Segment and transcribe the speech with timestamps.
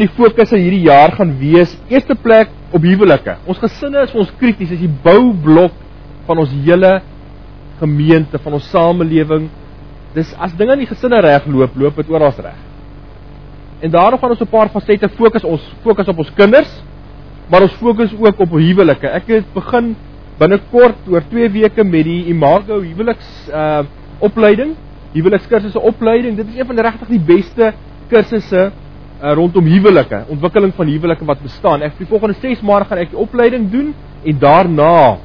[0.00, 3.36] die fokus hierdie jaar gaan wees eerste plek op huwelike.
[3.50, 5.76] Ons gesinne is vir ons krities, is die boublok
[6.28, 7.00] van ons hele
[7.80, 9.48] gemeente, van ons samelewing.
[10.14, 12.58] Dis as dinge in die gesinne reg loop, loop dit oral reg.
[13.80, 15.44] En daarom gaan ons 'n paar fasette fokus.
[15.44, 16.82] Ons fokus op ons kinders,
[17.50, 19.08] maar ons fokus ook op huwelike.
[19.08, 19.96] Ek het begin
[20.38, 23.84] binnekort oor 2 weke met die Imago huweliks uh
[24.20, 24.76] opleiding,
[25.14, 26.36] huwelikskursusse opleiding.
[26.36, 27.72] Dit is een van regtig die beste
[28.08, 28.70] kursusse
[29.22, 31.82] uh, rondom huwelike, ontwikkeling van huwelike wat bestaan.
[31.84, 33.92] Ek vir die volgende 6 maande gaan ek die opleiding doen
[34.24, 35.18] en daarna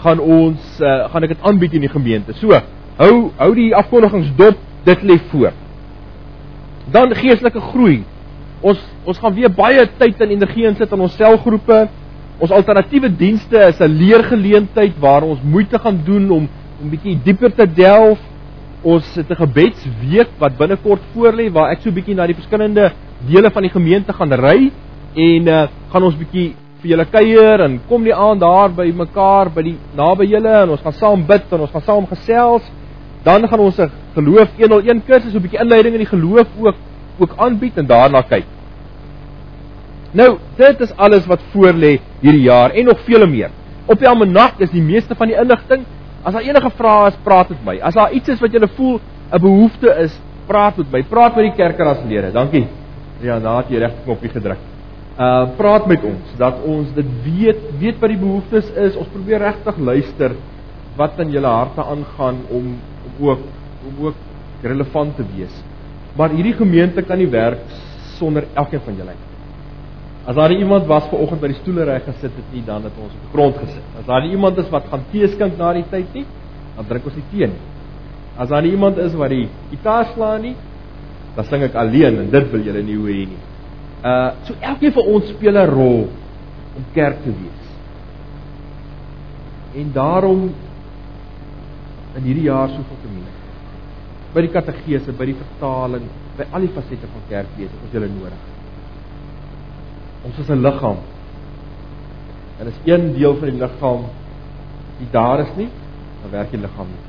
[0.00, 2.36] gaan ons uh, gaan ek dit aanbied in die gemeente.
[2.38, 2.56] So,
[3.00, 5.52] hou hou die afkondigings dop, dit lê voor.
[6.90, 8.00] Dan geestelike groei.
[8.60, 11.84] Ons ons gaan weer baie tyd en energie insit in ons selgroepe.
[12.40, 16.48] Ons alternatiewe dienste is 'n leergeleentheid waar ons moeite gaan doen om
[16.80, 18.18] om bietjie dieper te delf.
[18.82, 22.92] Ons het 'n gebedsweek wat binnekort voorlê waar ek so bietjie na die verskillende
[23.28, 24.70] dele van die gemeente gaan ry
[25.14, 29.50] en uh, gaan ons bietjie vir julle kuier en kom die aand daar by mekaar
[29.54, 32.62] by die naby julle en ons gaan saam bid en ons gaan saam gesels
[33.24, 36.76] dan gaan ons 'n geloof 101 kursus 'n bietjie inleiding in die geloof ook
[37.20, 38.44] ook aanbied en daarna kyk.
[40.12, 43.50] Nou, dit is alles wat voor lê hierdie jaar en nog vele meer.
[43.86, 45.84] Op die almanak is die meeste van die inligting.
[46.22, 47.78] As daar enige vrae is, praat met my.
[47.80, 49.00] As daar iets is wat jy voel
[49.32, 51.02] 'n behoefte is, praat met my.
[51.02, 52.32] Praat met die kerkraadslede.
[52.32, 52.66] Dankie.
[53.20, 54.60] Ja, daar het jy regtig knoppie gedruk.
[55.20, 58.96] Uh praat met ons dat ons dit weet, weet wat die behoeftes is.
[58.96, 60.36] Ons probeer regtig luister
[60.96, 62.70] wat in julle harte aangaan om
[63.20, 63.42] ook
[63.88, 64.14] om ook
[64.62, 65.52] relevant te wees.
[66.16, 67.60] Maar hierdie gemeente kan nie werk
[68.18, 69.16] sonder elkeen van julle.
[70.26, 72.96] As daar iemand was ver oggend by die stoele reg gesit het nie, dan het
[73.00, 73.84] ons op die grond gesit.
[73.98, 76.26] As daar iemand is wat gaan tee skink na die tyd nie,
[76.76, 77.62] dan drink ons nie tee nie.
[78.36, 80.54] As daar iemand is wat die gitaar slaan nie,
[81.40, 83.38] dan sing ek alleen en dit wil julle nie hoor nie.
[84.04, 86.02] Uh so elkeen van ons speel 'n rol
[86.76, 87.62] om kerk te wees.
[89.80, 90.50] En daarom
[92.16, 93.24] in hierdie jaar soveel te min.
[94.34, 96.04] By die kategese, by die vertaling,
[96.36, 98.44] by al die fasette van kerkwees, ons julle nodig.
[100.24, 100.98] Ons is 'n liggaam.
[102.60, 104.04] En as een deel van die liggaam
[104.98, 105.70] nie daar is nie,
[106.22, 107.04] dan werk die liggaam nie.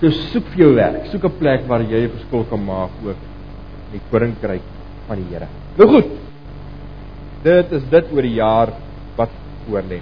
[0.00, 3.37] So soek vir jou werk, soek 'n plek waar jy 'n verskil kan maak ook
[3.92, 4.64] die koninkryk
[5.08, 5.48] van die Here.
[5.78, 6.14] Nou goed.
[7.44, 8.72] Dit is dit oor die jaar
[9.16, 9.34] wat
[9.66, 10.00] voor lê.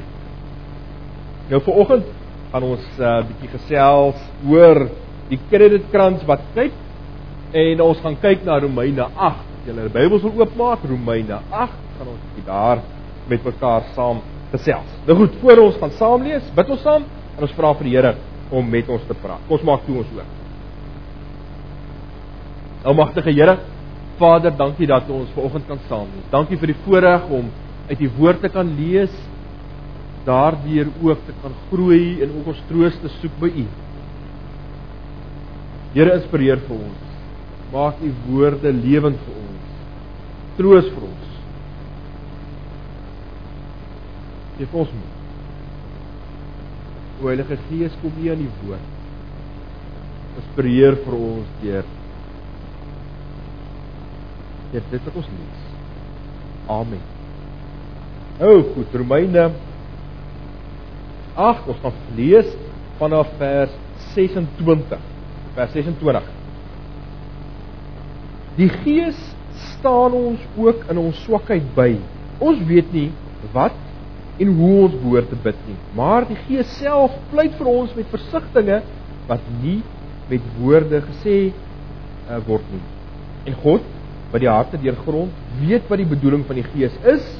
[1.51, 2.07] Nou vir oggend
[2.53, 4.89] gaan ons 'n uh, bietjie gesels oor
[5.29, 6.73] die kredietkrans wat kyk
[7.53, 9.45] en ons gaan kyk na Romeine 8.
[9.67, 12.83] Julle Bybels wil oopmaak Romeine 8 gaan ons bietjie daar
[13.29, 14.21] met mekaar saam
[14.53, 14.91] gesels.
[15.07, 17.05] Nou goed, voor ons gaan saam lees, bid ons saam
[17.37, 18.15] en ons vra vir die Here
[18.51, 19.43] om met ons te praat.
[19.49, 20.35] Kom ons maak toe ons oop.
[22.87, 23.59] Almagtige Here,
[24.19, 26.28] Vader, dankie dat ons ver oggend kan saam wees.
[26.32, 27.50] Dankie vir die voorreg om
[27.88, 29.15] uit die woord te kan lees
[30.27, 33.66] daardeur ook te kan groei en ook ons troos te soek by U.
[35.94, 37.05] Here inspireer vir ons.
[37.72, 39.76] Maak U woorde lewend vir ons.
[40.59, 41.31] Troos vir ons.
[44.56, 45.15] Geef ons moed.
[47.22, 48.91] O Heilige Gees, kom U aan die woord.
[50.43, 51.94] Inspireer vir ons deur
[54.72, 55.65] deur dit wat ons lees.
[56.77, 57.03] Amen.
[58.41, 59.50] O, goed, Romeine.
[61.37, 62.49] 8 ons gaan lees
[62.97, 63.72] vanaf vers
[64.15, 65.00] 26
[65.56, 66.31] vers 26
[68.56, 69.19] Die Gees
[69.76, 71.91] staan ons ook in ons swakheid by.
[72.41, 73.10] Ons weet nie
[73.53, 73.76] wat
[74.41, 78.09] en hoe ons behoort te bid nie maar die Gees self pleit vir ons met
[78.12, 78.88] versigtings
[79.28, 79.78] wat nie
[80.31, 82.82] met woorde gesê uh, word nie.
[83.47, 83.84] En God
[84.32, 87.31] wat die harte deurgrond weet wat die bedoeling van die Gees is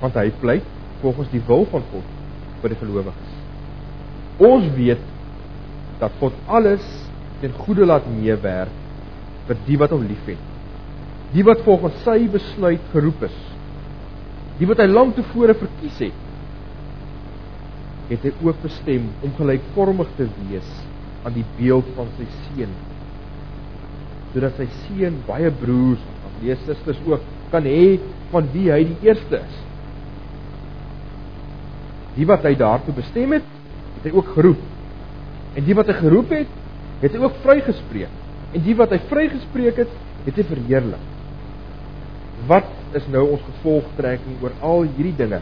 [0.00, 0.66] want hy pleit
[1.02, 2.16] volgens die wil van God
[2.62, 3.40] vir die gelowiges
[4.40, 5.02] Ons weet
[6.00, 6.84] dat God alles
[7.42, 8.72] ten goeie laat meewerk
[9.48, 10.40] vir die wat hom liefhet.
[11.34, 13.36] Die wat volgens sy besluit geroep is.
[14.60, 16.26] Die wat hy lank tevore verkies het,
[18.10, 20.70] het hy ook bestem om gelykvormig te wees
[21.24, 22.72] aan die beeld van sy seun.
[24.32, 27.98] Sodat sy seun baie broers en lees susters ook kan hê
[28.30, 29.58] van wie hy die eerste is.
[32.16, 33.46] Die wat hy daartoe bestem het,
[33.98, 34.62] het hy ook geroep.
[35.58, 36.58] En die wat hy geroep het,
[37.02, 38.18] het hy ook vrygespreek.
[38.54, 39.94] En die wat hy vrygespreek het,
[40.26, 41.06] het hy verheerlik.
[42.50, 45.40] Wat is nou ons gevolgtrekking oor al hierdie dinge?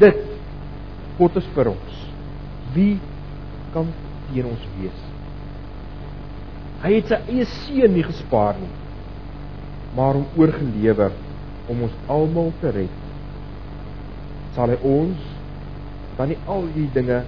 [0.00, 0.20] Dit
[1.18, 1.98] God is vir ons.
[2.74, 2.96] Wie
[3.74, 3.88] kan
[4.30, 5.02] teen ons wees?
[6.82, 8.70] Hy het sy eie seun nie gespaar nie,
[9.96, 11.12] maar hom oorgelewer
[11.70, 12.98] om ons almal te red,
[14.56, 15.30] sal hy ons
[16.18, 17.22] dan nie al die dinge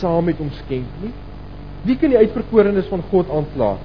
[0.00, 1.12] saam met hom skenk nie?
[1.86, 3.76] Wie kan die uitverkorenes van God aankla?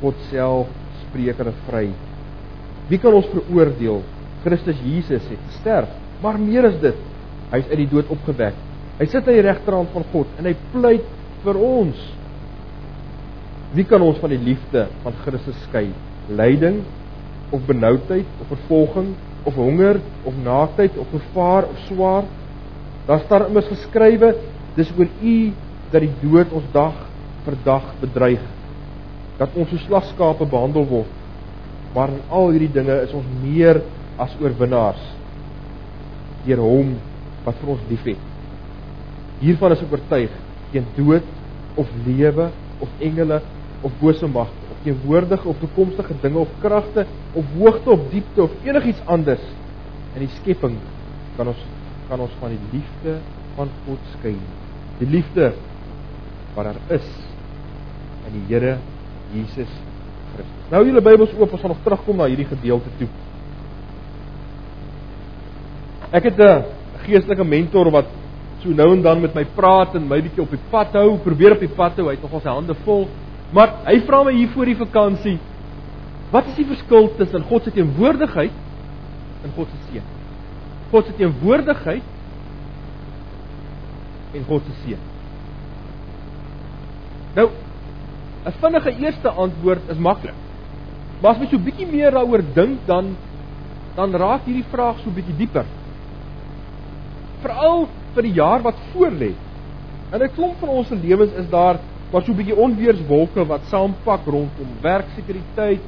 [0.00, 0.70] God self
[1.04, 1.84] spreek hulle vry.
[2.90, 4.02] Wie kan ons veroordeel?
[4.44, 5.92] Christus Jesus het gesterf,
[6.22, 6.98] maar meer as dit,
[7.52, 8.58] hy is uit die dood opgewek.
[8.98, 11.06] Hy sit aan die regterhand van God en hy pleit
[11.44, 12.02] vir ons.
[13.74, 15.88] Wie kan ons van die liefde van Christus skei?
[16.30, 16.82] Lyding
[17.50, 19.14] of benoudheid of vervolging
[19.44, 22.24] of honger of naaktheid of gevaar of swaar?
[23.06, 24.34] Daar staan immers geskrywe:
[24.74, 25.52] Dis oor U
[25.90, 26.96] dat die dood ons dag
[27.44, 28.44] vir dag bedreig.
[29.38, 31.10] Dat ons so slagskape behandel word.
[31.94, 33.82] Maar in al hierdie dinge is ons meer
[34.18, 35.02] as oorwinnaars
[36.44, 36.96] deur Hom
[37.44, 38.20] wat vir ons liefhet.
[39.40, 40.34] Hiervan is ek oortuig,
[40.72, 41.26] geen dood
[41.80, 42.50] of lewe
[42.84, 43.40] of engele
[43.84, 49.00] of bose magte teenwoordige of toekomstige dinge of kragte of hoogte of diepte of enigiets
[49.04, 49.42] anders
[50.14, 50.76] in die skepping
[51.36, 51.62] kan ons
[52.08, 53.18] kan ons van die liefde
[53.56, 54.34] van God skei.
[55.00, 55.52] Die liefde
[56.54, 57.06] wat daar is
[58.28, 58.76] in die Here
[59.34, 59.70] Jesus
[60.34, 60.66] Christus.
[60.70, 63.08] Nou julle Bybels oop, ons gaan nog terugkom na hierdie gedeelte toe.
[66.14, 66.64] Ek het 'n
[67.06, 68.06] geestelike mentor wat
[68.62, 71.52] so nou en dan met my praat en my bietjie op die pad hou, probeer
[71.52, 73.08] op die pad hou, hy het nogal sy hande vol.
[73.52, 75.38] Maar hy vra my hier voor die vakansie,
[76.30, 78.54] wat is die verskil tussen God se teenwoordigheid
[79.44, 80.06] en God se seën?
[80.90, 82.02] God se teenwoordigheid
[84.34, 84.98] en God se seën.
[87.34, 87.50] Nou,
[88.44, 90.34] 'n vinnige eerste antwoord is maklik.
[91.20, 93.16] Maar as jy so bietjie meer daaroor dink, dan
[93.94, 95.64] dan raak hierdie vraag so bietjie dieper.
[97.42, 99.32] Veral vir die jaar wat voorlê.
[100.12, 101.78] In 'n klomp van ons lewens is daar
[102.12, 105.82] maar so 'n bietjie onweerswolke wat saampak rondom werksekuriteit,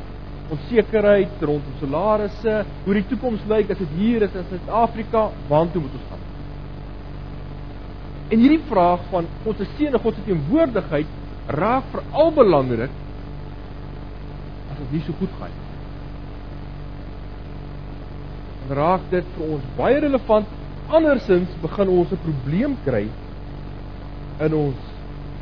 [0.51, 5.95] onsekerheid rondom salarisse, hoe die toekoms lyk as dit hier is in Suid-Afrika, waartoe moet
[5.99, 6.25] ons gaan?
[8.29, 11.07] En hierdie vraag van God se seën en God se teenwoordigheid
[11.47, 12.91] raak veral belangrik
[14.71, 15.65] as dit nie so goed gaan nie.
[18.67, 20.47] Dan raak dit vir ons baie relevant
[20.89, 23.07] andersins begin ons 'n probleem kry
[24.41, 24.96] in ons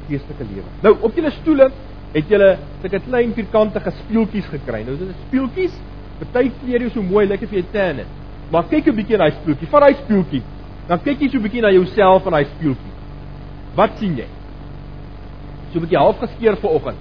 [0.08, 0.70] geestelike lewe.
[0.82, 1.70] Nou op julle stoele
[2.14, 4.82] het julle sulke klein vierkantige speeltjies gekry.
[4.86, 5.78] Nou dit is speeltjies.
[6.32, 8.10] Party kleer jou so mooi, lyk of jy 'n tan het.
[8.50, 9.68] Maar kyk 'n bietjie na daai speeltjie.
[9.68, 10.42] Vat daai speeltjie.
[10.88, 12.92] Dan kyk jy so 'n bietjie na jouself in daai speeltjie.
[13.74, 14.26] Wat sien jy?
[15.72, 16.98] So 'n bietjie half geskeur vanoggend.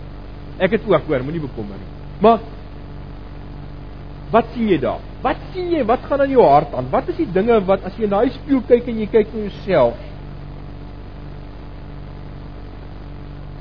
[0.59, 1.91] Ek het ook hoor, moenie bekommer nie.
[2.21, 2.39] Maar
[4.31, 4.99] wat sien jy daar?
[5.21, 5.85] Wat sien jy?
[5.85, 6.89] Wat gaan in jou hart aan?
[6.89, 9.39] Wat is die dinge wat as jy na daai spieël kyk en jy kyk na
[9.39, 9.93] jouself?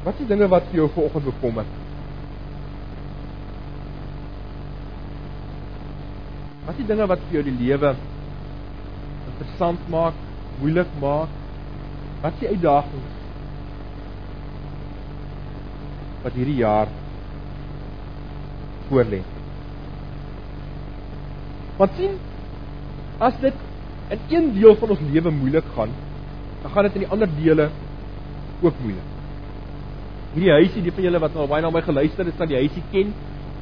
[0.03, 1.67] Wat is dinge wat vir jou vanoggend bekommer?
[6.67, 7.93] Wat is die dinge wat vir jou die lewe
[9.31, 10.19] interessant maak,
[10.59, 11.39] moeilik maak?
[12.23, 13.21] Wat is die uitdagings?
[16.25, 16.91] Wat hierdie jaar
[18.91, 19.23] voorlê?
[21.79, 22.19] Want sien,
[23.23, 23.65] as dit
[24.13, 25.95] in een deel van ons lewe moeilik gaan,
[26.63, 27.71] dan gaan dit in die ander dele
[28.63, 29.12] ook moeilik.
[30.33, 32.83] Hierdie huisie, die van julle wat nou baie na my geluister het, sal die huisie
[32.93, 33.13] ken,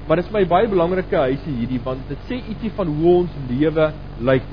[0.07, 3.39] maar dit is my baie belangrike huisie hierdie want dit sê ietsie van hoe ons
[3.51, 3.91] lewe
[4.31, 4.49] lyk.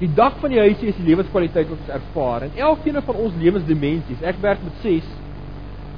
[0.00, 3.40] Die dak van die huisie is die lewenskwaliteit wat ons ervaar en elkeen van ons
[3.42, 5.10] lewensdimensies, ek werk met 6,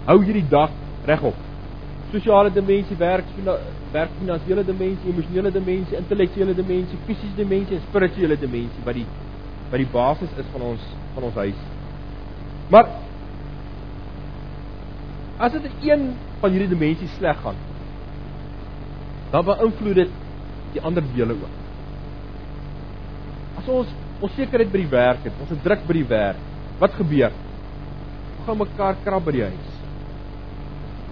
[0.09, 0.75] hou hierdie dak
[1.09, 1.45] regop
[2.12, 3.25] sosiale dimensie, werk
[3.93, 9.07] werk finansiële dimensie, emosionele dimensie, intellektuele dimensie, fisiese dimensie en spirituele dimensie wat die
[9.71, 10.85] wat die basis is van ons
[11.17, 11.62] van ons huis.
[12.71, 12.90] Maar
[15.38, 16.09] as dit een
[16.40, 17.59] van hierdie dimensies sleg gaan,
[19.31, 20.19] dan beïnvloed dit
[20.73, 21.62] die ander dele ook.
[23.61, 26.45] As ons onsekerheid by die werk het, ons het druk by die werk,
[26.81, 27.35] wat gebeur?
[28.37, 29.76] Ons gaan mekaar krap by die huis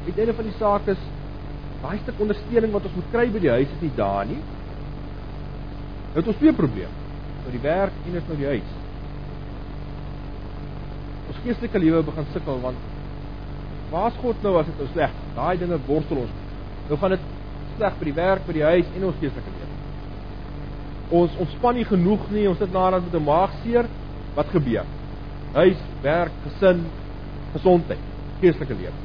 [0.04, 1.04] die einde van die saak is
[1.82, 4.40] daai stuk ondersteuning wat ons moet kry by die huis is nie daar nie.
[6.12, 6.92] Nou het ons twee probleme.
[7.44, 8.74] By die werk en net by die huis.
[11.28, 12.93] Ons geestelike lewe begin sukkel want
[13.94, 15.14] waar's God nou as dit nou sleg?
[15.36, 16.34] Daai dinge worstel ons.
[16.88, 17.30] Nou gaan dit
[17.76, 19.70] sleg by die werk, by die huis en ons geestelike lewe.
[21.20, 23.88] Ons ontspan nie genoeg nie, ons sit nadat met 'n maagseer.
[24.34, 24.86] Wat gebeur?
[25.54, 26.86] Huis, werk, gesin,
[27.54, 28.02] gesondheid,
[28.40, 29.04] geestelike lewe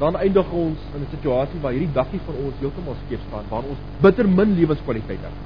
[0.00, 3.64] dan eindig ons in 'n situasie waar hierdie daggie van ons heeltemal skeef staan, waar
[3.72, 5.36] ons bitter min lewenskwaliteit het.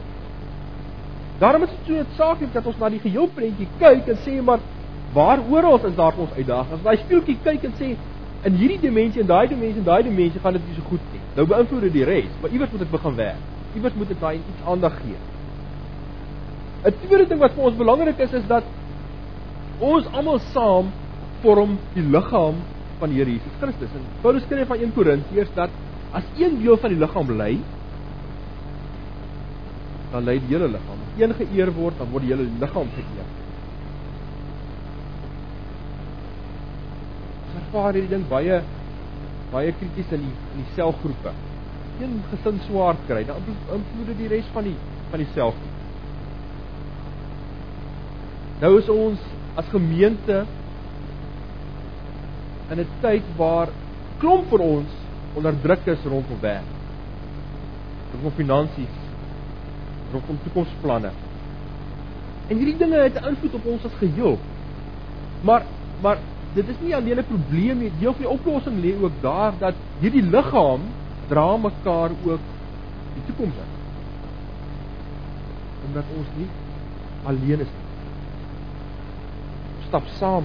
[1.39, 4.61] Daarom is dit so noodsaaklik dat ons na die geheel prentjie kyk en sê maar
[5.15, 6.83] waar oral is daar ons uitdagings.
[6.83, 7.95] Daai speeltjie kyk en sê
[8.45, 11.23] in hierdie dimensie en daai dimensie en daai dimensie gaan dit nie so goed nie.
[11.37, 13.51] Nou beïnvloed dit die res, maar iewers moet ek begin werk.
[13.75, 15.19] iewers moet ek daai iets aandag gee.
[16.85, 18.65] 'n Tweede ding wat vir ons belangrik is is dat
[19.81, 20.91] ons almal saam
[21.43, 22.61] vorm die liggaam
[22.99, 23.95] van die Here Jesus Christus.
[23.95, 25.71] En Paulus skryf van 1 Korintiërs dat
[26.13, 27.55] as een deel van die liggaam ly,
[30.13, 31.01] dan ly die hele liggaam.
[31.09, 33.44] As een geëer word, dan word die hele liggaam geëer.
[37.75, 38.61] Ervaar hierdie ding baie
[39.51, 41.33] baie krities in die in die selgroepe.
[42.03, 44.77] Een gesin swaar kry, dan invloed dit die res van die
[45.11, 45.73] van die selgroep.
[48.63, 49.23] Nou is ons
[49.59, 50.45] as gemeente
[52.71, 53.69] in 'n tyd waar
[54.19, 54.91] klomp vir ons
[55.35, 56.71] onder druk is rondom werk.
[58.13, 58.97] Rondom finansies,
[60.13, 61.11] rondom toekomsplanne.
[62.49, 64.39] En hierdie dinge het 'n invloed op ons as geheel.
[65.43, 65.63] Maar
[66.03, 66.19] maar
[66.55, 69.75] dit is nie alleen 'n probleem nie, deel van die oplossing lê ook daar dat
[70.01, 70.81] hierdie liggaam
[71.29, 72.41] dra mekaar ook
[73.15, 73.71] die toekoms in.
[75.87, 76.49] Omdat ons nie
[77.25, 77.85] alleen is nie.
[79.87, 80.45] Stap saam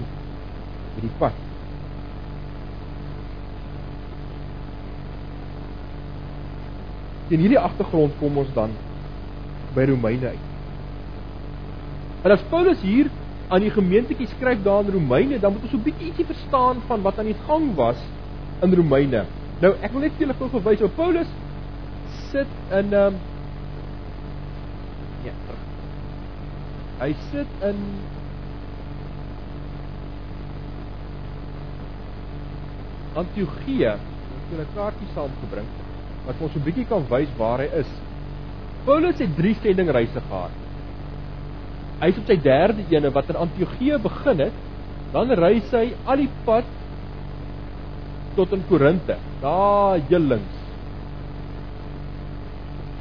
[0.94, 1.34] met die pad.
[7.28, 8.70] In hierdie agtergrond kom ons dan
[9.76, 10.46] by Romeine uit.
[12.22, 13.12] En as Paulus hier
[13.50, 16.82] aan die gemeentetjie skryf daar in Romeine, dan moet ons so 'n bietjie ietsie verstaan
[16.88, 17.98] van wat aan die gang was
[18.62, 19.26] in Romeine.
[19.60, 21.28] Nou, ek wil net vir julle gou verwys op Paulus
[22.32, 23.16] sit in ehm um,
[25.26, 25.34] ja.
[27.00, 27.82] Hy sit in
[33.14, 33.86] Antiochië.
[33.86, 35.68] Ek het 'n kaartjie saamgebring
[36.26, 37.92] wat ons so 'n bietjie kan wys waar hy is.
[38.86, 40.69] Paulus het 3 sendingreise gehad.
[42.00, 44.60] Hy's op sy derde ene wat in Antiochië begin het,
[45.14, 46.68] dan reis hy al die pad
[48.38, 49.18] tot in Korinte.
[49.42, 50.58] Daar hellings.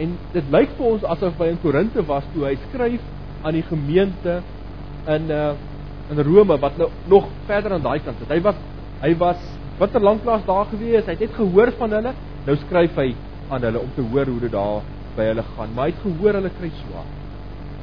[0.02, 3.04] En dit lyk vir ons asof hy in Korinte was toe hy skryf
[3.46, 4.40] aan die gemeente
[5.14, 5.50] in uh
[6.08, 8.30] in Rome wat nou nog verder aan daai kant is.
[8.32, 8.56] Hy was
[9.02, 9.42] hy was
[9.78, 11.04] bitter lanklaas daar gewees.
[11.04, 12.14] Hy het net gehoor van hulle.
[12.46, 13.10] Nou skryf hy
[13.52, 14.88] aan hulle om te hoor hoe dit daar
[15.18, 15.74] by hulle gaan.
[15.76, 17.17] Maar hy het gehoor hulle kry swaar.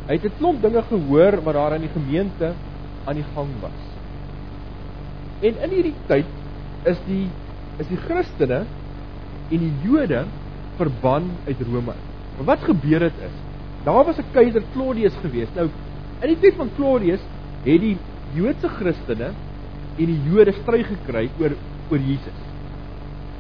[0.06, 2.54] Hy het 'n klomp dinge gehoor wat daar in die gemeente
[3.06, 3.82] aan die gang was.
[5.42, 6.26] En in hierdie tyd
[6.84, 7.28] is die
[7.78, 8.64] is die Christene
[9.50, 10.26] en die Jode
[10.78, 11.94] verban uit Rome.
[12.38, 13.36] Maar wat gebeur het is,
[13.84, 15.50] daar was 'n keiser Claudius gewees.
[15.56, 15.70] Nou,
[16.22, 17.22] in die tyd van Claudius
[17.64, 17.98] het die
[18.34, 19.30] Joodse Christene
[19.98, 21.52] en die Jode stry gekry oor
[21.92, 22.40] oor Jesus.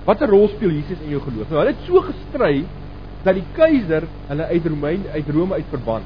[0.05, 1.49] Watter rol speel Jesus in jou geloof?
[1.49, 2.65] Nou, hulle het so gestry
[3.23, 6.01] dat die keiser hulle uit Romein uit Rome uit verban.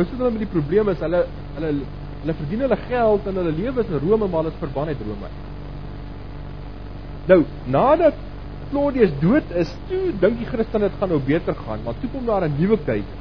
[0.00, 1.18] Nou sit hulle met die probleem is hulle
[1.58, 1.70] hulle
[2.22, 5.28] hulle verdien hulle geld en hulle lewe in Rome maar hulle is verban uit Rome.
[7.28, 7.38] Nou,
[7.74, 8.22] nadat
[8.70, 12.24] Claudius dood is, toe dink die Christene dit gaan nou beter gaan, maar toe kom
[12.24, 13.18] daar 'n nuwe keiser.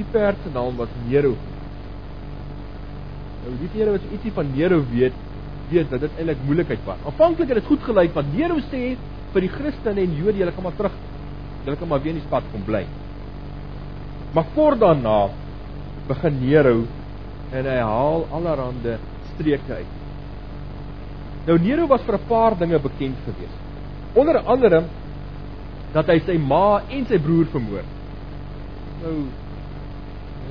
[0.00, 1.36] Die perd se naam was Nero.
[3.44, 5.14] Nou, die Here wat ietsie van Nero weet,
[5.70, 6.98] weet dat dit eintlik moeilikheid was.
[7.06, 8.96] Aanvanklik het dit goed gelyk want Nero sê
[9.32, 10.92] vir die Christene en Jode, julle kan maar terug.
[11.64, 12.86] Julle kan maar weer in die stad kom bly.
[14.34, 15.28] Maar kort daarna
[16.08, 16.82] begin Nero
[17.54, 18.98] en hy haal allerhande
[19.34, 19.92] streke uit.
[21.46, 23.60] Nou Nero was vir 'n paar dinge bekend geweest.
[24.14, 24.84] Onder andere
[25.92, 27.84] dat hy sy ma en sy broer vermoor.
[29.02, 29.16] Nou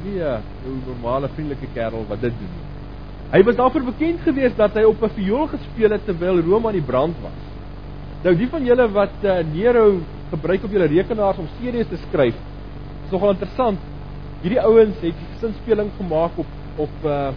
[0.04, 2.68] nie 'n normale vriendelike kerel wat dit doen nie.
[3.32, 6.74] Hy was daarvoor bekend geweest dat hy op 'n viool gespeel het terwyl Rome aan
[6.74, 7.42] die brand was.
[8.24, 10.00] Nou die van julle wat uh, Nero
[10.30, 12.36] gebruik op julle rekenaars om series te skryf,
[13.06, 13.80] is nogal interessant.
[14.42, 17.32] Hierdie ouens het 'n sinspeling gemaak op op uh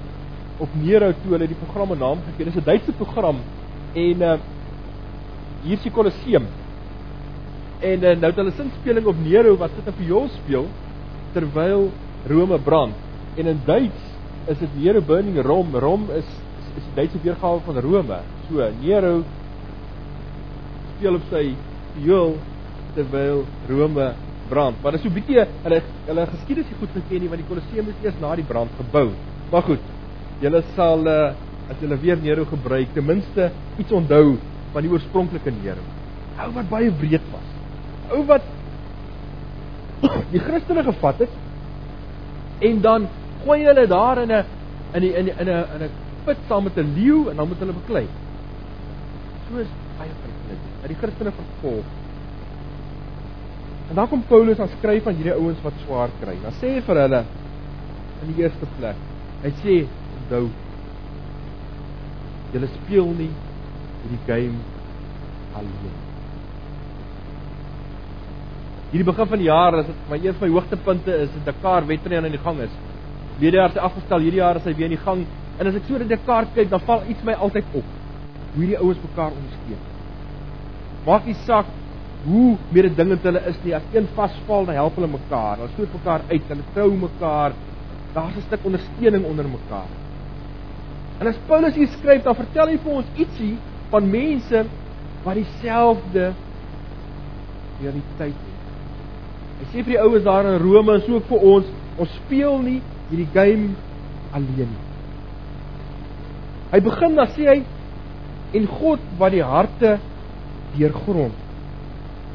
[0.58, 2.44] op Nero toe hulle die programme naam gegee.
[2.44, 3.36] Dit is 'n Duitse program
[3.92, 4.38] en uh
[5.62, 6.46] hier is die Kolosseum.
[7.80, 10.66] En uh, nou het hulle sinspeling op Nero wat sit 'n viool speel
[11.32, 11.90] terwyl
[12.26, 12.94] Rome brand.
[13.34, 14.02] En in Duits
[14.46, 15.78] is dit Nero burning Rome.
[15.78, 16.28] Rome is
[16.76, 18.18] is die Duitse weergawe van Rome.
[18.48, 19.22] So Nero
[20.96, 21.54] speel op sy
[21.96, 22.36] viool
[22.94, 24.14] terwyl Rome
[24.48, 24.82] brand.
[24.82, 27.88] Maar dit is so 'n bietjie hulle hulle geskiedenis goed geken nie want die Kolosseum
[27.88, 29.10] is eers na die brand gebou.
[29.50, 29.84] Maar goed.
[30.40, 31.32] Julle sal uh,
[31.70, 34.38] as julle weer Nero gebruik, ten minste iets onthou
[34.72, 35.82] van die oorspronklike Nero.
[36.38, 37.48] Ou wat baie wreed was.
[38.12, 38.42] Ou wat
[40.34, 41.30] die Christene gevat het
[42.58, 43.08] en dan
[43.44, 44.44] gooi hulle daar in 'n
[44.94, 45.90] in die, in die, in 'n in 'n
[46.24, 48.06] put saam met 'n leeu en dan moet hulle beklei.
[49.48, 50.60] So is baie vreeslik.
[50.80, 51.84] Dat die Christene vervolg
[53.88, 56.34] En dan kom Paulus aan skryf aan hierdie ouens wat swaar kry.
[56.42, 57.22] Dan sê hy vir hulle
[58.22, 59.04] in die eerste plek,
[59.44, 59.76] hy sê,
[60.18, 60.48] "Onthou,
[62.52, 63.30] julle speel nie
[64.02, 64.58] hierdie game
[65.54, 66.04] alleen."
[68.96, 71.86] hierdie begin van die jaar is dit my een van my hoogtepunte is die Dakar
[71.86, 72.74] wedren aan die gang is.
[73.40, 75.24] Hierdie jaar het hy afgestel, hierdie jaar is hy weer in die gang.
[75.58, 77.90] En as ek so na Dakar kyk, dan val iets my altyd op.
[78.54, 79.82] Hoe hierdie ouens mekaar ondersteun.
[81.06, 81.68] Maak nie saak
[82.26, 83.74] hoe mededingend hulle is nie.
[83.76, 85.60] As een vasval, dan help hulle mekaar.
[85.60, 87.54] Hulle stoot mekaar uit, hulle trou mekaar.
[88.14, 89.90] Daar's 'n stuk ondersteuning onder mekaar.
[91.20, 93.56] En as Paulus hier skryf, dan vertel hy vir ons ietsie
[93.90, 94.64] van mense
[95.24, 96.32] wat dieselfde
[97.80, 98.56] realiteit het.
[99.60, 102.58] Hy sê vir die ouens daar in Rome en so ook vir ons, ons speel
[102.58, 103.72] nie hierdie game
[104.36, 104.84] alleen nie.
[106.72, 107.58] Hy begin dan sê hy
[108.58, 109.96] en God wat die harte
[110.76, 111.45] deurgrond.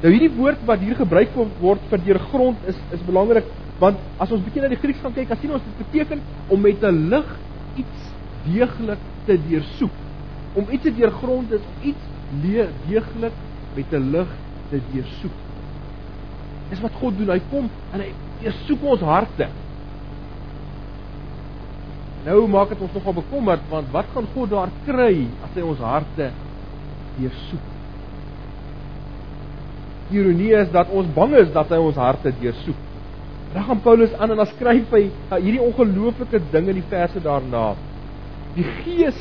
[0.01, 3.49] Nou hierdie woord wat hier gebruik word vir deurgrond is is belangrik
[3.81, 6.19] want as ons bietjie na die Grieks gaan kyk, dan sien ons dit beteken
[6.53, 7.29] om met 'n lig
[7.81, 8.01] iets
[8.45, 9.95] deeglik te deursoek.
[10.53, 12.03] Om iets te deurgrond is om iets
[12.41, 13.33] deeglik
[13.75, 14.27] met 'n lig
[14.69, 15.37] te deursoek.
[16.69, 17.29] Dis wat God doen.
[17.29, 19.47] Hy kom en hy deursoek ons harte.
[22.25, 25.79] Nou maak dit ons nogal bekommerd want wat gaan God daar kry as hy ons
[25.79, 26.31] harte
[27.17, 27.70] deursoek?
[30.11, 32.87] Ironie is dat ons bang is dat hy ons harte deursoek.
[33.53, 37.71] Dan gaan Paulus aan en dan skryf hy hierdie ongelooflike ding in die verse daarna.
[38.55, 39.17] Die Gees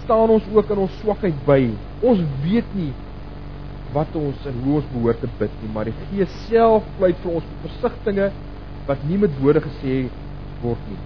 [0.00, 1.60] staan ons ook in ons swakheid by.
[2.04, 2.90] Ons weet nie
[3.94, 7.40] wat ons en hoe ons behoort te bid nie, maar die Gees self pleit vir
[7.40, 8.36] ons met versigtings
[8.88, 10.04] wat nie met woorde gesê
[10.62, 11.00] word nie.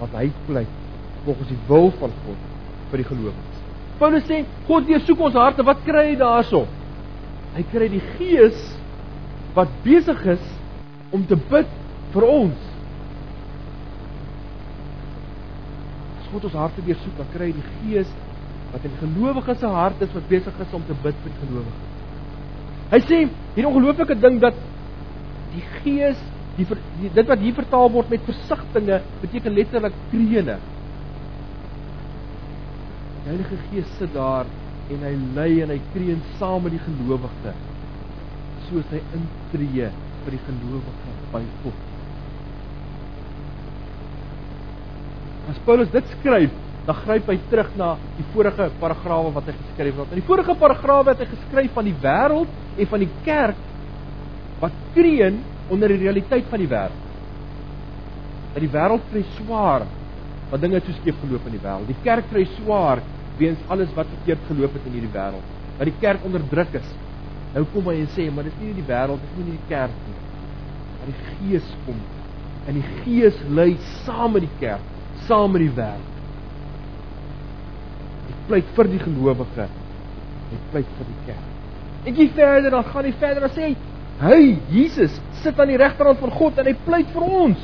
[0.00, 0.76] Want hy pleit
[1.24, 2.44] volgens die wil van God
[2.90, 3.64] vir die gelowiges.
[4.00, 5.64] Paulus sê God deursoek ons harte.
[5.66, 6.64] Wat kry hy daarso?
[7.56, 8.58] Hy kry die Gees
[9.56, 10.42] wat besig is
[11.14, 11.70] om te bid
[12.14, 12.66] vir ons.
[16.20, 18.10] As God ons harte deursoek, dan kry hy die Gees
[18.70, 21.88] wat in gelowiges se hart is wat besig is om te bid vir gelowiges.
[22.90, 24.58] Hy sê hierdie ongelooflike ding dat
[25.50, 26.18] die Gees
[26.56, 26.66] die,
[27.00, 30.56] die dit wat hier vertaal word met versigtings beteken letterlik krene.
[33.20, 34.48] Die Heilige Gees sit daar
[34.90, 37.54] en hy lei en hy kreun saam met die gelowige
[38.70, 39.90] soos hy intree
[40.24, 41.86] vir die gelowige by God.
[45.50, 46.52] As Paulus dit skryf,
[46.86, 50.12] dan gryp hy terug na die vorige paragrawe wat hy geskryf het.
[50.14, 53.66] In die vorige paragrawe het hy geskryf van die wêreld en van die kerk
[54.60, 57.06] wat kreun onder die realiteit van die wêreld.
[58.54, 59.86] Dat die wêreld kry swaar
[60.50, 61.90] want dinge het so skeef geloop in die wêreld.
[61.90, 63.02] Die kerk kry swaar
[63.40, 65.58] weens alles wat verkeerd geloop het in hierdie wêreld.
[65.78, 66.94] Dat die kerk onderdruk is.
[67.54, 70.16] Nou kom hy en sê, maar dis nie die wêreld, dis nie die kerk nie.
[71.00, 72.00] Maar die Gees kom
[72.68, 73.72] en die Gees lei
[74.04, 74.84] saam met die kerk,
[75.26, 76.18] saam met die wêreld.
[78.28, 79.66] Hy pleit vir die gelowige.
[80.50, 81.48] Hy pleit vir die kerk.
[82.06, 83.74] En jy verder dan gaan hy verder en sê,
[84.20, 87.58] "Hy, Jesus, sit aan die regterhand van God en hy pleit vir ons."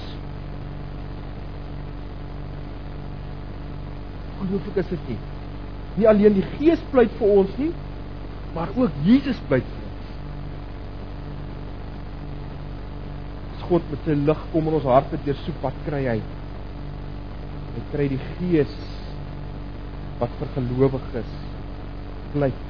[4.40, 5.18] Ongelooflik is dit nie.
[5.96, 7.72] Nie alleen die Gees pleit vir ons nie,
[8.56, 10.12] maar ook Jesus pleit vir ons.
[13.56, 16.20] As God met sy lig kom in ons harte deur soek wat kry hy?
[17.76, 18.78] Hy kry die Gees
[20.20, 21.36] wat vir gelowiges
[22.32, 22.64] pleit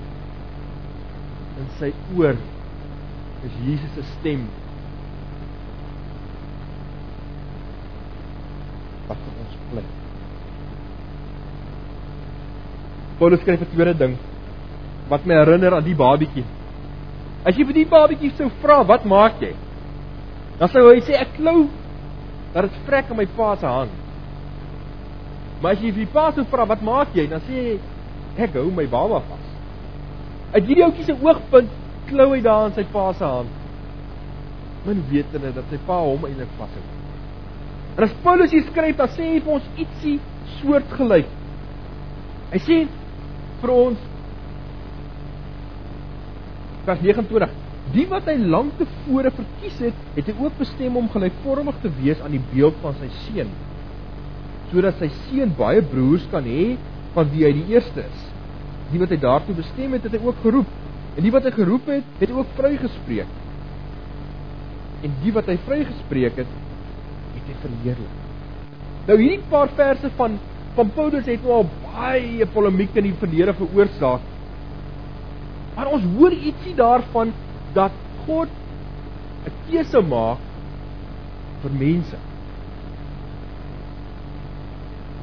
[1.57, 2.37] in sy oor
[3.47, 4.45] is Jesus se stem
[9.07, 10.06] wat vir ons pleit.
[13.19, 14.17] Paulus skryf 'n tweede ding
[15.09, 16.45] wat my herinner aan die babietjie.
[17.47, 19.55] As jy vir die babietjie sou vra, "Wat maak jy?"
[20.59, 21.69] Dan sou hy sê, "Ek klou
[22.53, 23.91] dat dit vrek in my pa se hand."
[25.63, 27.79] Maar as jy vir die pa sou vra, "Wat maak jy?" dan sê hy,
[28.39, 29.47] "Ek hou my baba vas."
[30.53, 31.71] Uit hierdie ouetjie se oogpunt
[32.07, 33.49] klou hy daar in sy pa se hand.
[34.85, 36.83] Men weet hulle dat sy pa hom eintlik vashou.
[37.97, 40.21] En as Paulus hier skryf, dan sê hy vir ons ietsie
[40.61, 41.27] soortgelyk.
[42.53, 42.87] Hy sê
[43.63, 44.11] vir ons
[46.87, 47.63] vers 29
[47.95, 52.23] Die wat hy lank tevore verkies het, het hy ook bestem om gelykvormig te wees
[52.25, 53.53] aan die beeld van sy seun,
[54.73, 56.75] sodat sy seun baie broers kan hê
[57.15, 58.25] van wie hy die eerste is.
[58.91, 60.75] Die wat hy daartoe bestem het, het hy ook geroep.
[61.17, 63.31] En die wat hy geroep het, het hy ook vrygespreek.
[65.07, 66.53] En die wat hy vrygespreek het,
[67.37, 68.21] het hy verheerlik.
[69.07, 70.41] Nou hierdie paar verse van
[70.77, 74.25] van Paulus het nou al baie polemiek in die verlede veroorsaak.
[75.77, 77.33] Maar ons hoor ietsie daarvan
[77.77, 77.93] dat
[78.27, 78.49] God
[79.47, 80.39] 'n keuse maak
[81.63, 82.19] vir mense.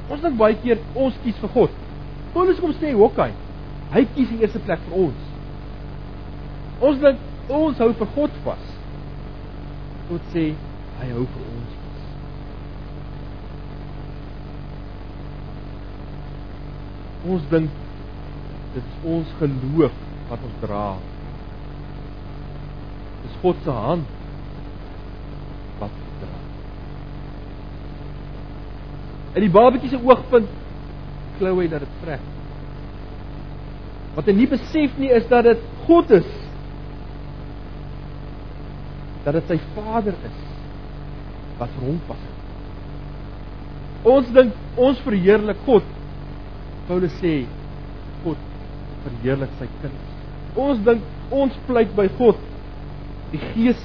[0.10, 1.72] Ons dink baie keer ons kies vir God.
[2.34, 3.32] Paulus kom sê, "Oké, okay,
[3.92, 5.22] hy kies die eerste plek vir ons."
[6.82, 8.66] Ons dink ons hou vir God vas.
[10.10, 10.46] God sê
[11.00, 11.63] hy hou vir ons.
[17.24, 17.82] Ons dink
[18.74, 19.96] dit is ons geloof
[20.30, 20.86] wat ons dra.
[23.24, 24.10] Dis God se hand
[25.80, 26.40] wat dra.
[29.34, 30.52] En die babatjie se oogpunt
[31.40, 32.32] glo hy dat dit trek.
[34.18, 36.30] Wat hy nie besef nie is dat dit God is.
[39.24, 40.40] Dat dit sy Vader is
[41.60, 42.30] wat vir hom pas.
[44.14, 45.93] Ons dink ons verheerlik God.
[46.88, 47.44] Paulus sê
[48.24, 48.40] God
[49.04, 50.10] verheerlik sy kinders.
[50.60, 52.40] Ons dink ons pleit by God.
[53.34, 53.80] Die Gees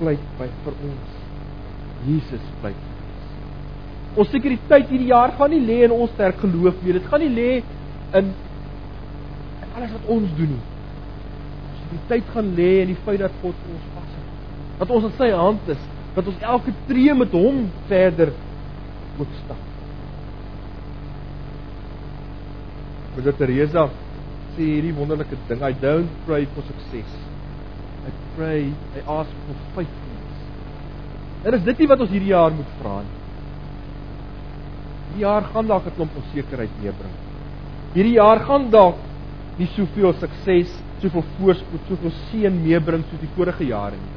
[0.00, 1.16] pleit by vir ons.
[2.06, 2.84] Jesus pleit.
[4.16, 6.96] Ons sekuriteit hierdie jaar gaan nie lê in ons sterk geloof nie.
[6.96, 7.50] Dit gaan nie lê
[8.16, 8.32] in
[9.76, 10.64] alles wat ons doen nie.
[11.92, 14.24] Die tyd gaan lê in die feit dat God vir ons vashou.
[14.80, 18.32] Dat ons in sy hand is, dat ons elke tree met hom verder
[19.18, 19.75] moet stap.
[23.16, 23.86] Moeder Teresa
[24.52, 27.12] sê hierdie wonderlike ding, I don't pray for success.
[28.04, 30.42] I pray, I ask for faithfulness.
[31.48, 33.14] En is dit nie wat ons hierdie jaar moet vra nie?
[35.06, 37.14] Hierdie jaar gaan dalk 'n klomp onsekerheid meebring.
[37.94, 39.00] Hierdie jaar gaan dalk
[39.56, 44.14] nie soveel sukses, soveel voorspoed, soveel seën meebring soos die vorige jare nie.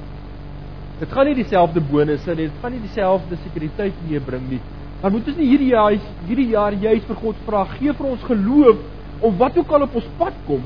[1.00, 4.62] Dit gaan nie dieselfde bonusse nie, dit gaan nie dieselfde sekuriteit meebring nie.
[5.02, 5.96] Maar moet ons nie hierdie jaar
[6.28, 8.82] hierdie jaar juis vir God vra, gee vir ons geloof
[9.24, 10.64] om wat ook al op ons pad kom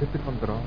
[0.00, 0.58] dit te kan dra.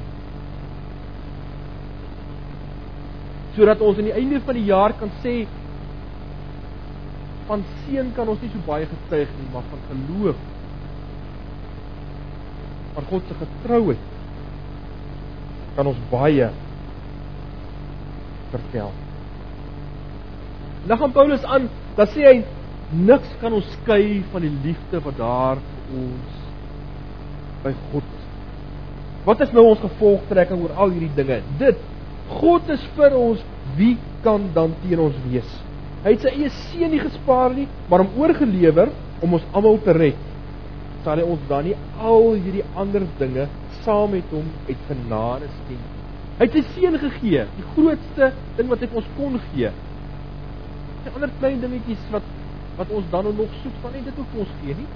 [3.56, 5.36] Sodat ons aan die einde van die jaar kan sê
[7.46, 10.44] van seën kan ons nie so baie getuig nie, maar van geloof
[12.96, 14.12] van God se getrouheid
[15.76, 16.48] kan ons baie
[18.54, 18.94] vertel.
[20.88, 22.38] Dan gaan Paulus aan, dan sê hy
[23.08, 26.42] niks kan ons skei van die liefde wat daar vir ons
[27.66, 28.26] by God is.
[29.26, 31.40] Wat is nou ons gevolgtrekking oor al hierdie dinge?
[31.60, 31.82] Dit
[32.40, 33.42] God is vir ons,
[33.78, 35.50] wie kan dan teen ons wees?
[36.06, 38.92] Hy het sy eie seun nie gespaar nie, maar hom oorgelewer
[39.26, 40.22] om ons almal te red
[41.06, 43.46] sal hy ons dan nie al hierdie ander dinge
[43.84, 45.92] saam met hom uit genade skenk.
[46.40, 49.70] Hy het sy seun gegee, die grootste ding wat hy ons kon gee.
[51.06, 52.34] Die ander klein dingetjies wat
[52.76, 54.88] wat ons dan nog soek van nie dit hoef ons gee nie.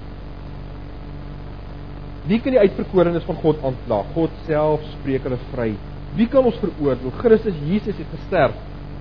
[2.28, 4.02] Wie kan die uitverkorenes van God aankla?
[4.12, 5.70] God self spreek hulle vry.
[6.18, 7.14] Wie kan ons veroordeel?
[7.22, 8.58] Christus Jesus het gesterf.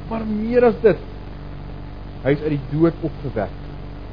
[0.09, 1.01] Maar meer as dit,
[2.23, 3.59] hy is uit die dood opgewek.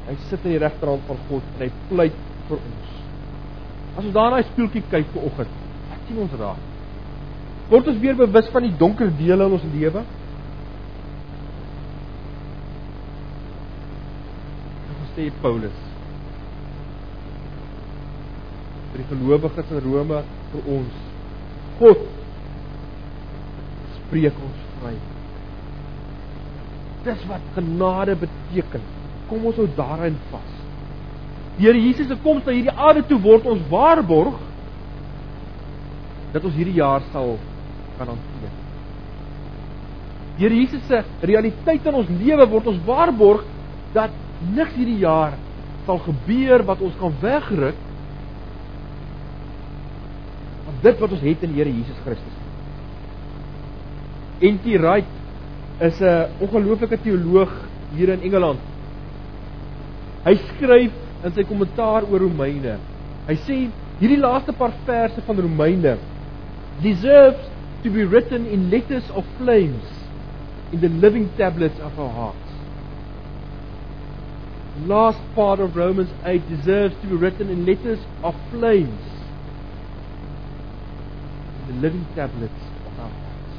[0.07, 2.93] Hy sit aan die regterhand van God en hy pleit vir ons.
[3.97, 5.53] As ons daarna 'n speeltjie kyk vir oggend,
[5.89, 6.61] wat sien ons raak?
[7.69, 10.03] Word ons weer bewus van die donker dele in ons lewe?
[14.87, 15.87] Wat sê Paulus?
[18.97, 20.99] vir die gelowiges in Rome vir ons.
[21.79, 22.03] God
[23.97, 24.93] spreek ons vry.
[27.05, 28.85] Dis wat genade beteken.
[29.29, 30.53] Kom ons hou daarin vas.
[31.57, 34.37] Here Jesus se koms na hierdie aarde toe word ons waarborg
[36.33, 37.35] dat ons hierdie jaar sal
[37.97, 38.13] kan.
[38.13, 38.53] Die
[40.37, 43.45] Here Jesus se realiteit in ons lewe word ons waarborg
[43.95, 44.13] dat
[44.55, 45.37] niks hierdie jaar
[45.87, 47.85] sal gebeur wat ons kan wegruk
[50.67, 52.35] van dit wat ons het in die Here Jesus Christus.
[54.43, 54.77] N.T.
[54.77, 55.07] Wright
[55.81, 57.53] is 'n ongelooflike teoloog
[57.95, 58.59] hier in Engeland.
[60.25, 62.77] Hy skryf in sy kommentaar oor Romeine.
[63.27, 63.57] Hy sê
[63.99, 65.97] hierdie laaste paar verse van Romeine
[66.83, 67.49] deserves
[67.83, 69.87] to be written in letters of flames
[70.71, 72.46] in the living tablets of our hearts.
[74.85, 79.01] Last part of Romans 8 deserves to be written in letters of flames
[81.67, 83.55] the living tablets of our hearts.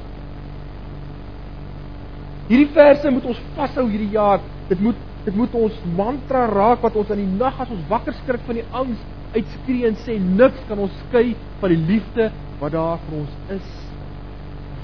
[2.49, 4.41] Hierdie verse moet ons vashou hierdie jaar.
[4.69, 4.97] Dit moet
[5.29, 8.57] Dit moet ons mantra raak wat ons in die nag as ons wakker skrik van
[8.57, 9.01] die angs
[9.35, 12.31] uitskree en sê niks kan ons skei van die liefde
[12.63, 13.67] wat daar vir ons is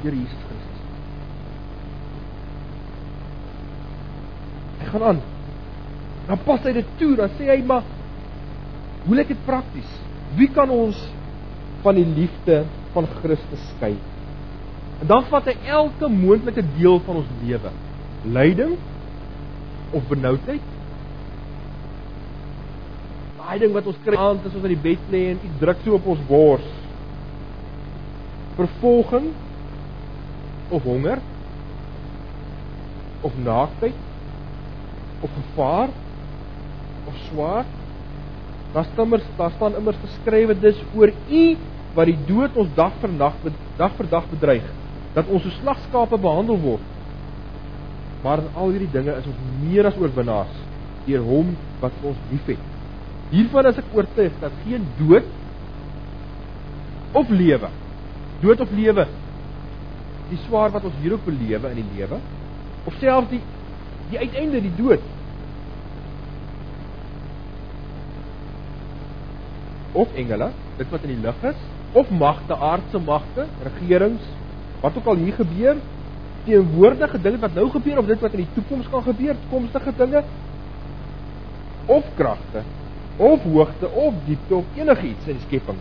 [0.03, 0.83] deur Jesus Christus.
[4.83, 5.23] Hy gaan aan.
[6.29, 7.85] Dan pas hy dit toe, dan sê hy maar
[9.05, 9.91] hoe lyk dit prakties?
[10.39, 10.99] Wie kan ons
[11.85, 12.63] van die liefde
[12.95, 13.93] van Christus skei?
[15.03, 17.75] En dan vat hy elke moontlike deel van ons lewe.
[18.25, 18.79] Lyding,
[19.95, 20.73] of benoudheid.
[23.37, 25.85] Daai ding wat ons kry aand as ons in die bed lê en iets druk
[25.85, 26.73] so op ons bors.
[28.57, 29.31] Vervolging
[30.73, 31.21] of honger.
[33.25, 33.95] of naaktheid
[35.21, 35.89] of gevaar
[37.07, 37.71] of swaard.
[38.75, 41.45] Daar staan immers daar staan immers geskrywe dis oor u
[41.95, 43.37] wat die dood ons dag vir dag
[43.79, 44.67] dag vir dag bedreig
[45.15, 46.93] dat ons so slagskape behandel word.
[48.25, 50.57] Maar in al hierdie dinge is ons meer as oorwinnaars
[51.07, 52.61] deur hom wat ons liefhet.
[53.31, 55.29] Hiervan is ek oortuig dat geen dood
[57.15, 57.71] of lewe,
[58.43, 59.05] dood of lewe,
[60.31, 62.19] die swaar wat ons hier op belewe in die lewe,
[62.89, 63.43] of selfs die
[64.11, 65.05] die uiteinde die dood
[69.95, 74.27] of engele, dit wat in die lug is, of magte, aardse magte, regerings,
[74.83, 75.83] wat ook al hier gebeur,
[76.45, 80.25] teenwoordige dinge wat nou gebeur of dit wat in die toekoms kan gebeur, toekomstige dinge
[81.87, 82.65] of kragte
[83.17, 85.79] of hoogte of diepte of enigiets in die skepping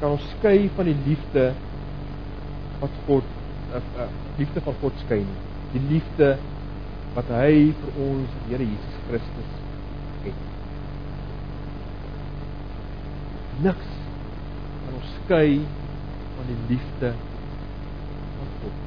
[0.00, 1.44] kan ons skei van die liefde
[2.82, 3.28] wat God
[3.72, 5.28] uh, uh, liefde van God skyn,
[5.72, 6.34] die liefde
[7.14, 9.54] wat hy vir ons Here Jesus Christus
[10.26, 10.42] het.
[13.62, 13.90] Niks
[14.84, 15.60] kan ons skei
[16.36, 17.12] van die liefde
[18.38, 18.80] van God.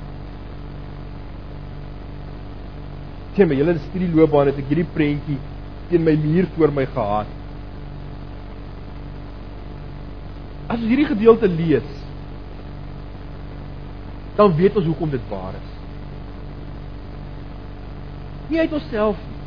[3.37, 5.37] Teen my hele studieloopbaan het ek hierdie prentjie
[5.87, 7.29] teen my muur voor my gehad.
[10.67, 11.93] As ons hierdie gedeelte lees,
[14.35, 15.71] dan weet ons hoekom dit waar is.
[18.51, 19.37] Nie uit onsself nie.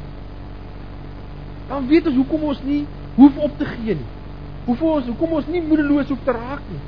[1.68, 2.80] Dan weet ons hoekom ons nie
[3.14, 4.19] hoef op te gee nie.
[4.66, 6.81] Hoekom ons hoekom ons nie moedeloos hoef te raak nie.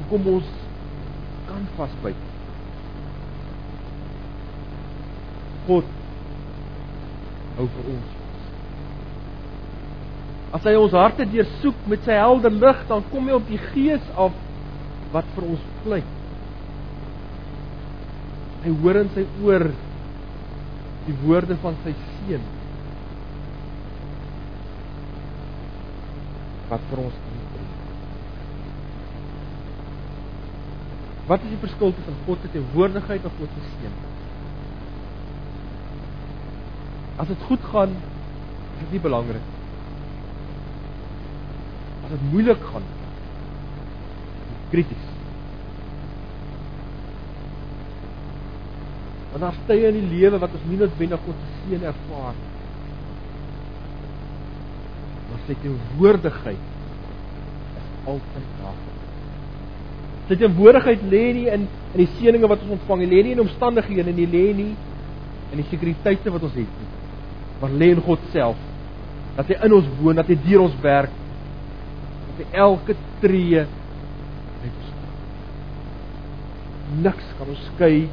[0.00, 0.52] Hoekom ons
[1.48, 2.26] kan vasbyt.
[5.68, 5.96] God
[7.58, 8.14] hou vir ons.
[10.56, 14.06] As hy ons harte deursoek met sy helder lig, dan kom hy op die gees
[14.16, 14.36] af
[15.12, 16.14] wat vir ons pleit.
[18.62, 19.66] Hy hoor in sy oor
[21.08, 22.46] die woorde van sy seun
[26.68, 27.68] wat vir ons inbring.
[31.28, 33.96] Wat is die verskil tussen God se teenwoordigheid en God se seën?
[37.18, 37.96] As dit goed gaan,
[38.76, 39.54] is dit nie belangrik.
[42.04, 42.86] As dit moeilik gaan,
[44.72, 45.08] krities.
[49.32, 52.57] Want daar stye in die lewe wat ons nie noodwendig God se seën ervaar nie.
[55.38, 56.64] Maar sy teenwoordigheid
[57.78, 58.78] is altyd daar.
[60.28, 63.40] Sy teenwoordigheid lê nie in in die seëninge wat ons ontvang nie, lê nie in
[63.40, 64.72] omstandighede nie, lê nie
[65.54, 66.88] in die sekuriteite wat ons het nie.
[67.62, 68.60] Maar lê in God self.
[69.38, 71.14] Dat hy in ons woon, dat hy deur ons werk.
[72.26, 73.64] Dat hy elke tree
[74.58, 74.90] met ons
[77.06, 78.08] niks kan ons skei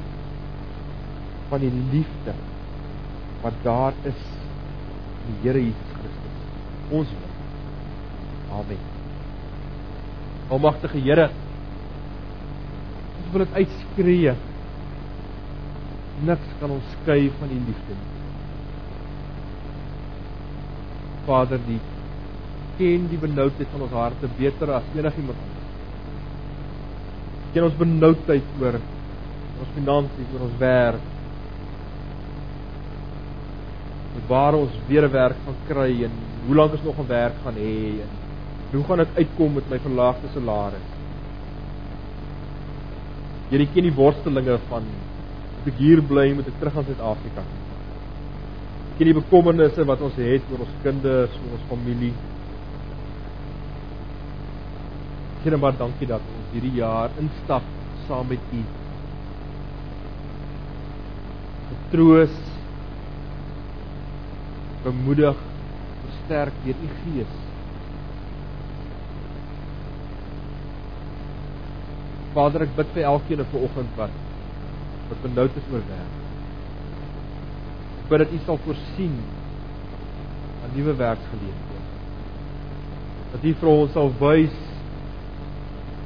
[1.50, 2.34] van die liefde
[3.44, 4.24] wat daar is
[5.26, 5.85] die Here Christus.
[6.92, 7.32] Ons wil.
[8.60, 8.84] Amen.
[10.50, 11.30] Almagtige Here,
[13.18, 14.36] ons wil dit uitskree.
[16.26, 18.14] Niks kan ons skei van die liefde nie.
[21.26, 21.82] Vader, die
[22.78, 25.66] ken die benoudheid van ons harte beter as enigiemand anders
[27.56, 31.12] ken ons benoudheid oor ons finansies, oor ons werk.
[34.28, 36.12] Waar ons weer 'n werk gaan kry en
[36.46, 38.10] hoe lank ons nog 'n werk gaan hê en
[38.72, 40.90] hoe gaan ek uitkom met my verlaagde salaris?
[43.50, 44.84] Jy ken die worstelinge van
[45.66, 47.44] moet ek hier bly, moet ek terug gaan Suid-Afrika?
[48.98, 52.14] Ken die bekommernisse wat ons het oor ons kinders, oor ons familie?
[55.44, 57.66] Here maar dankie dat ons hierdie jaar instap
[58.06, 58.62] saam met U.
[61.72, 62.38] Getroos,
[64.86, 65.38] bemoedig,
[66.04, 67.38] versterk deur U Gees.
[72.36, 74.22] Vader, ek bid vir elkeen 'n oggend wat
[75.10, 76.14] wat benoud is oor werk.
[78.10, 79.18] Bid dat U sal voorsien
[80.64, 81.82] aan nuwe werksgeleenthede.
[83.32, 84.58] Dat U vir ons sal wys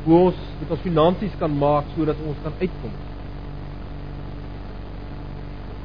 [0.04, 2.96] hoe ons met ons finansies kan maak sodat ons kan uitkom.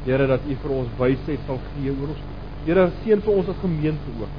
[0.04, 2.34] Here dat U vir ons wysheid sal gee oor ons.
[2.64, 4.37] Here seën vir ons as gemeente ook.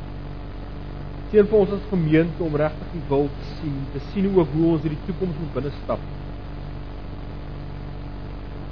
[1.30, 4.72] Seën vir ons as gemeente om regtig die wil te sien, te sien ook hoe
[4.74, 6.08] ons hierdie toekoms moet binne stap.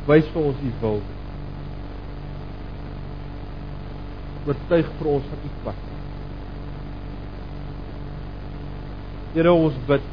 [0.10, 1.00] Wys vir ons U wil.
[4.48, 5.86] Oortuig vir ons van U pad.
[9.34, 10.12] Here ons bid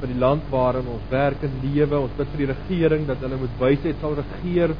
[0.00, 2.00] vir die land waarin ons werk en lewe.
[2.08, 4.74] Ons bid vir die regering dat hulle met wysheid sal regeer.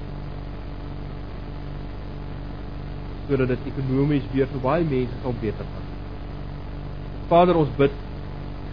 [3.28, 5.88] Sodat dit ekonomies weer vir baie mense sal beter gaan.
[7.30, 7.94] Vader, ons bid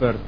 [0.02, 0.20] vir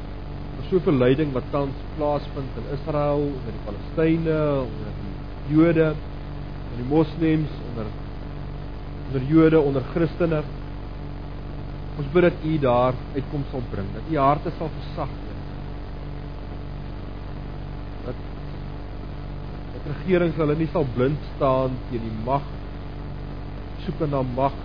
[0.56, 6.80] vir soveel lyding wat tans plaasvind in Israel, onder die Palestynë, onder die Jode, onder
[6.80, 7.92] die Moslems, onder
[9.06, 10.42] onder Jode, onder Christene.
[11.96, 15.14] Ons bid dat U daar uitkoms sal bring, dat U harte sal versag.
[18.08, 18.24] Dat
[19.76, 22.48] dat regerings hulle nie sal blind staan teen die mag
[23.86, 24.56] soeke na mag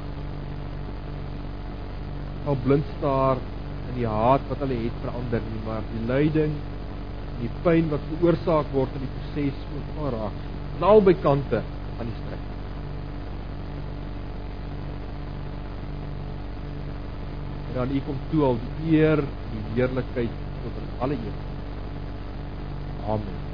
[2.45, 3.41] sal blind staar
[3.89, 6.55] in die haat wat hulle het vir ander nie maar die lyding
[7.33, 10.41] en die pyn wat veroorsaak word in die proses moet van raak
[10.77, 11.61] aan albei kante
[11.99, 12.49] van die stryd.
[17.69, 21.51] En dan u kom toe al die eer die heerlikheid tot in alle ewigheid
[23.15, 23.50] amen